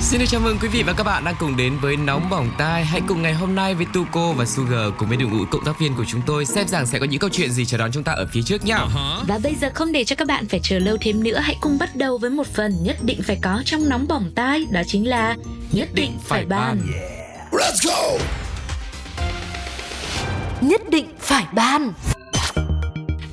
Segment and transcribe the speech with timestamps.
[0.00, 2.50] Xin được chào mừng quý vị và các bạn đang cùng đến với Nóng Bỏng
[2.58, 2.84] Tai.
[2.84, 5.78] Hãy cùng ngày hôm nay với Tuko và Sugar cùng với đội ngũ cộng tác
[5.78, 8.02] viên của chúng tôi xem rằng sẽ có những câu chuyện gì chờ đón chúng
[8.02, 8.78] ta ở phía trước nhá.
[9.28, 11.78] Và bây giờ không để cho các bạn phải chờ lâu thêm nữa Hãy cùng
[11.78, 15.08] bắt đầu với một phần nhất định phải có trong nóng bỏng tai Đó chính
[15.08, 15.36] là
[15.72, 16.80] Nhất định phải bàn.
[20.60, 21.92] Nhất định phải bàn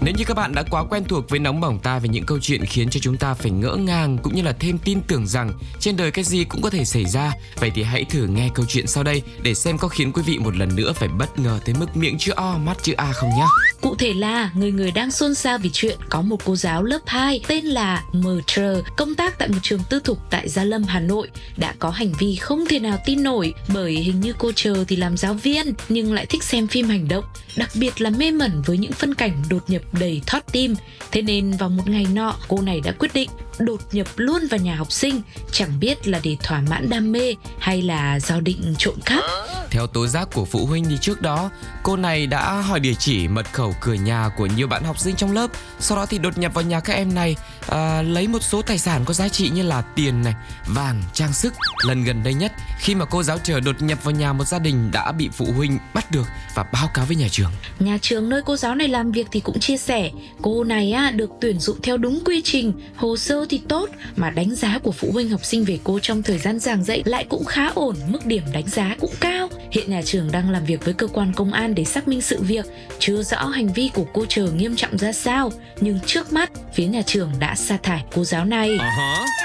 [0.06, 2.40] nếu như các bạn đã quá quen thuộc với Nóng Bỏng Tai về những câu
[2.42, 5.52] chuyện khiến cho chúng ta phải ngỡ ngàng cũng như là thêm tin tưởng rằng
[5.80, 8.66] trên đời cái gì cũng có thể xảy ra, Vậy thì hãy thử nghe câu
[8.70, 11.60] chuyện sau đây để xem có khiến quý vị một lần nữa phải bất ngờ
[11.66, 13.46] tới mức miệng chữ O, mắt chữ A không nhé.
[13.84, 17.00] Cụ thể là người người đang xôn xao vì chuyện có một cô giáo lớp
[17.06, 20.84] 2 tên là M Trờ công tác tại một trường tư thục tại Gia Lâm,
[20.84, 24.52] Hà Nội đã có hành vi không thể nào tin nổi bởi hình như cô
[24.52, 27.26] Trờ thì làm giáo viên nhưng lại thích xem phim hành động,
[27.58, 30.76] đặc biệt là mê mẩn với những phân cảnh đột nhập đầy thót tim.
[31.12, 34.60] Thế nên vào một ngày nọ, cô này đã quyết định đột nhập luôn vào
[34.60, 38.76] nhà học sinh, chẳng biết là để thỏa mãn đam mê hay là do định
[38.78, 39.24] trộm cắp.
[39.70, 41.50] Theo tố giác của phụ huynh thì trước đó,
[41.84, 45.16] cô này đã hỏi địa chỉ mật khẩu cửa nhà của nhiều bạn học sinh
[45.16, 45.48] trong lớp.
[45.80, 47.36] Sau đó thì đột nhập vào nhà các em này,
[47.68, 50.34] à, lấy một số tài sản có giá trị như là tiền này,
[50.68, 51.54] vàng, trang sức.
[51.86, 54.60] Lần gần đây nhất, khi mà cô giáo trở đột nhập vào nhà một gia
[54.60, 57.52] đình đã bị phụ huynh bắt được và báo cáo với nhà trường.
[57.80, 60.12] Nhà trường nơi cô giáo này làm việc thì cũng chia sẻ
[60.42, 64.30] cô này á, được tuyển dụng theo đúng quy trình, hồ sơ thì tốt mà
[64.30, 67.26] đánh giá của phụ huynh học sinh về cô trong thời gian giảng dạy lại
[67.30, 69.50] cũng khá ổn, mức điểm đánh giá cũng cao.
[69.74, 72.42] Hiện nhà trường đang làm việc với cơ quan công an để xác minh sự
[72.42, 72.66] việc,
[73.00, 76.86] chưa rõ hành vi của cô chờ nghiêm trọng ra sao, nhưng trước mắt phía
[76.86, 78.78] nhà trường đã sa thải cô giáo này.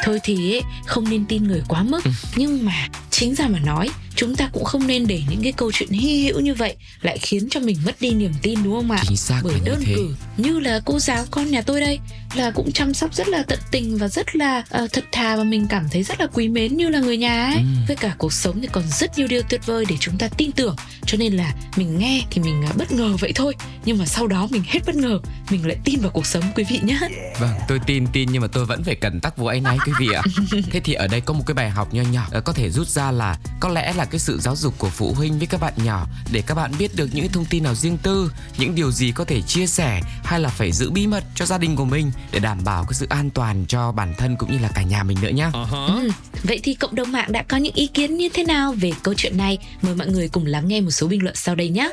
[0.04, 2.00] Thôi thì ấy, không nên tin người quá mức,
[2.36, 5.72] nhưng mà chính ra mà nói chúng ta cũng không nên để những cái câu
[5.72, 8.90] chuyện hy hữu như vậy lại khiến cho mình mất đi niềm tin đúng không
[8.90, 9.94] ạ Chính xác bởi đơn thế.
[9.96, 11.98] cử như là cô giáo con nhà tôi đây
[12.34, 15.44] là cũng chăm sóc rất là tận tình và rất là ờ, thật thà và
[15.44, 17.62] mình cảm thấy rất là quý mến như là người nhà ấy Ừ.
[17.86, 20.52] với cả cuộc sống thì còn rất nhiều điều tuyệt vời để chúng ta tin
[20.52, 23.54] tưởng cho nên là mình nghe thì mình ờ, bất ngờ vậy thôi
[23.84, 25.18] nhưng mà sau đó mình hết bất ngờ
[25.50, 26.98] mình lại tin vào cuộc sống quý vị nhé
[27.38, 29.92] Vâng, tôi tin tin nhưng mà tôi vẫn phải cần tắc vô ấy náy quý
[30.00, 30.22] vị ạ.
[30.70, 32.88] Thế thì ở đây có một cái bài học nho nhỏ ờ, có thể rút
[32.88, 35.72] ra là có lẽ là cái sự giáo dục của phụ huynh với các bạn
[35.84, 39.12] nhỏ để các bạn biết được những thông tin nào riêng tư, những điều gì
[39.12, 42.10] có thể chia sẻ hay là phải giữ bí mật cho gia đình của mình
[42.32, 45.02] để đảm bảo cái sự an toàn cho bản thân cũng như là cả nhà
[45.02, 45.50] mình nữa nhá.
[45.88, 46.10] Ừ.
[46.42, 49.14] Vậy thì cộng đồng mạng đã có những ý kiến như thế nào về câu
[49.14, 49.58] chuyện này?
[49.82, 51.90] Mời mọi người cùng lắng nghe một số bình luận sau đây nhé.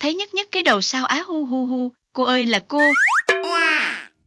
[0.00, 2.80] thấy nhất nhất cái đầu sao á hu hu hu cô ơi là cô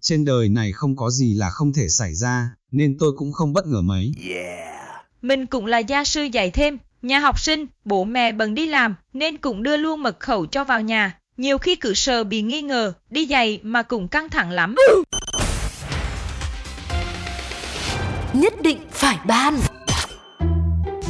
[0.02, 3.54] Trên đời này không có gì là không thể xảy ra, nên tôi cũng không
[3.54, 4.12] bất ngờ mấy.
[5.22, 8.96] Mình cũng là gia sư dạy thêm, nhà học sinh, bố mẹ bận đi làm
[9.14, 11.18] nên cũng đưa luôn mật khẩu cho vào nhà.
[11.38, 14.76] Nhiều khi cứ sợ bị nghi ngờ, đi dạy mà cũng căng thẳng lắm.
[18.34, 19.60] Nhất định phải ban.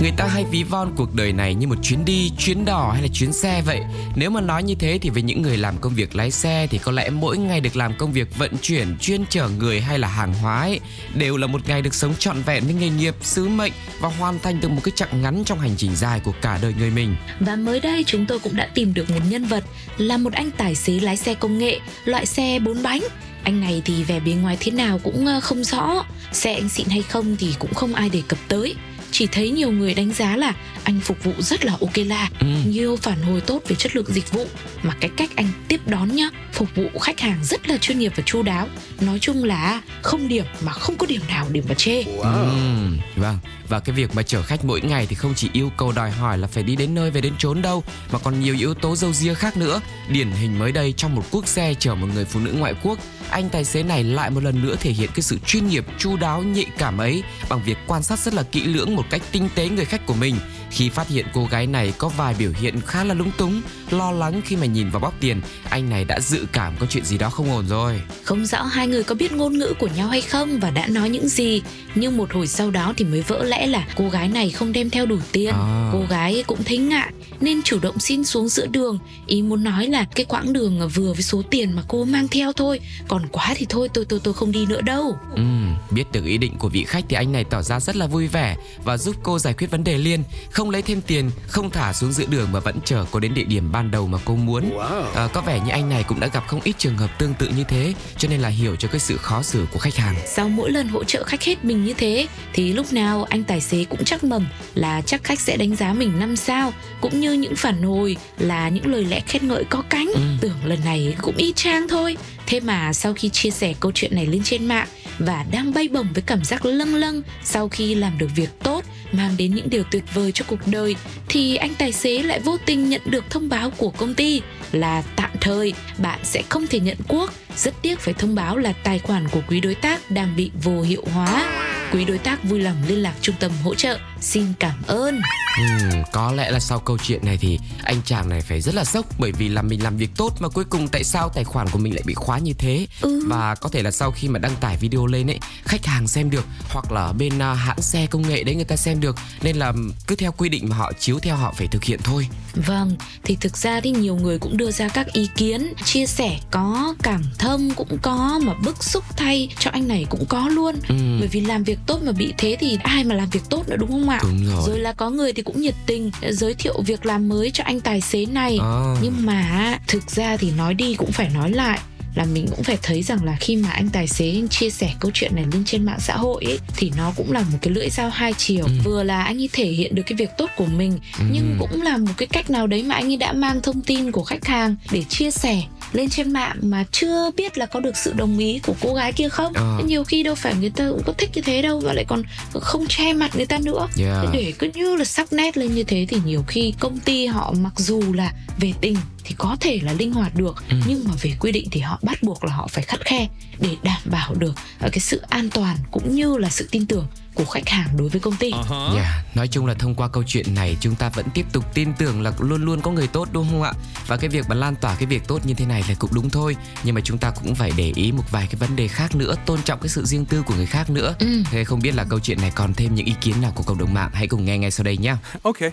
[0.02, 3.02] Người ta hay ví von cuộc đời này như một chuyến đi, chuyến đò hay
[3.02, 3.82] là chuyến xe vậy.
[4.16, 6.78] Nếu mà nói như thế thì với những người làm công việc lái xe thì
[6.78, 10.08] có lẽ mỗi ngày được làm công việc vận chuyển, chuyên chở người hay là
[10.08, 10.80] hàng hóa ấy,
[11.14, 14.40] đều là một ngày được sống trọn vẹn với nghề nghiệp, sứ mệnh và hoàn
[14.40, 17.16] thành được một cái chặng ngắn trong hành trình dài của cả đời người mình.
[17.40, 19.64] Và mới đây chúng tôi cũng đã tìm được một nhân vật
[19.98, 23.02] là một anh tài xế lái xe công nghệ, loại xe bốn bánh.
[23.44, 26.88] Anh này thì vẻ bề ngoài thế nào cũng ờ, không rõ, xe anh xịn
[26.90, 28.76] hay không thì cũng không ai đề cập tới.
[29.12, 32.48] Chỉ thấy nhiều người đánh giá là anh phục vụ rất là ok la, Ừ.
[32.66, 34.46] nhiều phản hồi tốt về chất lượng dịch vụ
[34.84, 38.14] mà cái cách anh tiếp đón nhá, phục vụ khách hàng rất là chuyên nghiệp
[38.16, 38.68] và chu đáo.
[39.02, 42.04] Nói chung là không điểm mà không có điểm nào để mà chê.
[42.04, 43.38] Ừm, vâng,
[43.70, 46.38] và cái việc mà chở khách mỗi ngày thì không chỉ yêu cầu đòi hỏi
[46.38, 49.14] là phải đi đến nơi về đến chốn đâu mà còn nhiều yếu tố dâu
[49.14, 49.82] ria khác nữa.
[50.10, 53.00] Điển hình mới đây trong một quốc xe chở một người phụ nữ ngoại quốc,
[53.30, 56.18] anh tài xế này lại một lần nữa thể hiện cái sự chuyên nghiệp, chu
[56.18, 59.22] đáo, nhạy cảm ấy bằng việc quan sát rất là kỹ lưỡng một một cách
[59.32, 60.36] tinh tế người khách của mình.
[60.72, 64.12] Khi phát hiện cô gái này có vài biểu hiện khá là lúng túng, lo
[64.12, 67.18] lắng khi mà nhìn vào bóp tiền, anh này đã dự cảm có chuyện gì
[67.18, 68.02] đó không ổn rồi.
[68.24, 71.10] Không rõ hai người có biết ngôn ngữ của nhau hay không và đã nói
[71.10, 71.62] những gì
[71.96, 74.90] Nhưng một hồi sau đó thì mới vỡ lẽ là cô gái này không đem
[74.90, 75.90] theo đủ tiền À.
[75.94, 79.88] Cô gái cũng thấy ngại nên chủ động xin xuống giữa đường Ý muốn nói
[79.88, 83.54] là cái quãng đường vừa với số tiền mà cô mang theo thôi Còn quá
[83.58, 86.70] thì thôi tôi tôi tôi không đi nữa đâu Ừm, biết được ý định của
[86.70, 89.54] vị khách thì anh này tỏ ra rất là vui vẻ và giúp cô giải
[89.54, 90.24] quyết vấn đề liền.
[90.52, 93.34] Không không lấy thêm tiền, không thả xuống giữa đường mà vẫn chở cô đến
[93.34, 94.80] địa điểm ban đầu mà cô muốn.
[95.16, 97.50] À, có vẻ như anh này cũng đã gặp không ít trường hợp tương tự
[97.58, 100.16] như thế, cho nên là hiểu cho cái sự khó xử của khách hàng.
[100.26, 103.62] Sau mỗi lần hỗ trợ khách hết mình như thế thì lúc nào anh tài
[103.62, 107.34] xế cũng chắc mầm là chắc khách sẽ đánh giá mình năm sao cũng như
[107.34, 110.12] những phản hồi là những lời lẽ khen ngợi có cánh.
[110.14, 110.22] Ừ.
[110.42, 112.18] Tưởng lần này cũng y chang thôi.
[112.48, 114.88] Thế mà sau khi chia sẻ câu chuyện này lên trên mạng
[115.20, 118.86] và đang bay bổng với cảm giác lâng lâng sau khi làm được việc tốt
[119.12, 120.96] mang đến những điều tuyệt vời cho cuộc đời,
[121.30, 124.42] thì anh tài xế lại vô tình nhận được thông báo của công ty
[124.72, 127.34] là tạm thời, bạn sẽ không thể nhận cuốc.
[127.56, 130.82] Rất tiếc phải thông báo là tài khoản của quý đối tác đang bị vô
[130.82, 131.52] hiệu hóa.
[131.92, 135.22] Quý đối tác vui lòng liên lạc trung tâm hỗ trợ xin cảm ơn
[135.58, 138.84] Ừm, có lẽ là sau câu chuyện này thì anh chàng này phải rất là
[138.84, 141.68] sốc bởi vì là mình làm việc tốt mà cuối cùng tại sao tài khoản
[141.70, 143.22] của mình lại bị khóa như thế Ừ.
[143.28, 146.30] và có thể là sau khi mà đăng tải video lên ấy khách hàng xem
[146.30, 149.56] được hoặc là bên à, hãng xe công nghệ đấy người ta xem được nên
[149.56, 149.74] là
[150.08, 153.36] cứ theo quy định mà họ chiếu theo họ phải thực hiện thôi Vâng, thì
[153.42, 157.24] thực ra thì nhiều người cũng đưa ra các ý kiến, chia sẻ có, cảm
[157.38, 160.76] thông cũng có, mà bức xúc thay cho anh này cũng có luôn.
[160.90, 160.96] Ừ.
[161.20, 163.76] Bởi vì làm việc tốt mà bị thế thì ai mà làm việc tốt nữa
[163.80, 164.20] đúng không ạ?
[164.24, 164.64] Đúng rồi.
[164.68, 167.80] Rồi là có người thì cũng nhiệt tình giới thiệu việc làm mới cho anh
[167.80, 168.58] tài xế này.
[168.62, 168.96] À.
[169.02, 171.80] Nhưng mà thực ra thì nói đi cũng phải nói lại
[172.16, 174.94] là mình cũng phải thấy rằng là khi mà anh tài xế anh chia sẻ
[175.00, 177.74] câu chuyện này lên trên mạng xã hội ấy, thì nó cũng là một cái
[177.74, 178.72] lưỡi dao hai chiều Ừ.
[178.84, 181.00] vừa là anh ấy thể hiện được cái việc tốt của mình
[181.32, 184.12] nhưng cũng là một cái cách nào đấy mà anh ấy đã mang thông tin
[184.12, 185.64] của khách hàng để chia sẻ
[185.94, 189.14] lên trên mạng mà chưa biết là có được sự đồng ý của cô gái
[189.14, 189.80] kia không Ờ.
[189.86, 192.24] nhiều khi đâu phải người ta cũng có thích như thế đâu và lại còn
[192.54, 194.18] không che mặt người ta nữa Yeah.
[194.22, 197.26] Thế để cứ như là sắc nét lên như thế thì nhiều khi công ty
[197.26, 200.76] họ mặc dù là về tình thì có thể là linh hoạt được Ừ.
[200.88, 203.28] nhưng mà về quy định thì họ bắt buộc là họ phải khắt khe
[203.60, 207.08] để đảm bảo được ờ, cái sự an toàn cũng như là sự tin tưởng
[207.34, 208.52] của khách hàng đối với công ty.
[208.96, 209.36] Yeah.
[209.36, 212.22] Nói chung là thông qua câu chuyện này chúng ta vẫn tiếp tục tin tưởng
[212.22, 213.74] là luôn luôn có người tốt đúng không ạ?
[214.08, 216.30] Và cái việc mà lan tỏa cái việc tốt như thế này là cũng đúng
[216.30, 219.16] thôi Nhưng mà chúng ta cũng phải để ý một vài cái vấn đề khác
[219.16, 221.44] nữa Tôn trọng cái sự riêng tư của người khác nữa Ừ.
[221.52, 223.78] Thế không biết là câu chuyện này còn thêm những ý kiến nào của cộng
[223.78, 225.72] đồng mạng Hãy cùng nghe ngay sau đây nhé Okay.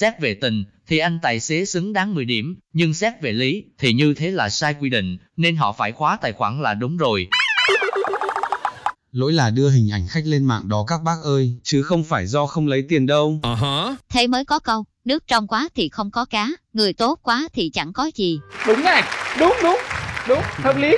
[0.00, 3.64] Xét về tình thì anh tài xế xứng đáng 10 điểm, nhưng xét về lý
[3.78, 6.96] thì như thế là sai quy định, nên họ phải khóa tài khoản là đúng
[6.96, 7.28] rồi.
[9.12, 12.26] Lỗi là đưa hình ảnh khách lên mạng đó các bác ơi, chứ không phải
[12.26, 13.40] do không lấy tiền đâu.
[13.42, 13.94] Uh-huh.
[14.08, 17.70] Thế mới có câu, nước trong quá thì không có cá, người tốt quá thì
[17.70, 18.40] chẳng có gì.
[18.66, 19.02] đúng này
[19.40, 19.78] đúng đúng
[20.28, 20.96] đúng hợp lý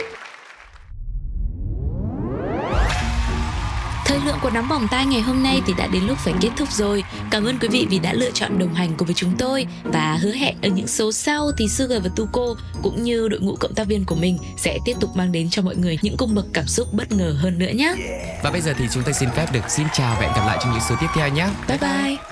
[4.12, 6.48] Thời lượng của nóng bỏng tai ngày hôm nay thì đã đến lúc phải kết
[6.56, 7.04] thúc rồi.
[7.30, 10.18] Cảm ơn quý vị vì đã lựa chọn đồng hành cùng với chúng tôi và
[10.22, 13.74] hứa hẹn ở những số sau thì Sugar và Tuko cũng như đội ngũ cộng
[13.74, 16.46] tác viên của mình sẽ tiếp tục mang đến cho mọi người những cung bậc
[16.52, 17.94] cảm xúc bất ngờ hơn nữa nhé.
[18.42, 20.58] Và bây giờ thì chúng tôi xin phép được xin chào và hẹn gặp lại
[20.62, 22.31] trong những số tiếp theo nhé Bye bye.